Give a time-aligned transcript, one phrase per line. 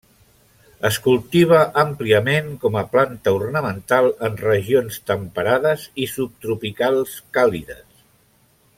[0.87, 7.89] Es cultiva àmpliament com a planta ornamental en regions temperades i subtropicals càlides.